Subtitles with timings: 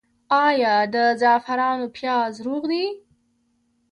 [0.47, 2.85] آیا د زعفرانو پیاز روغ دي؟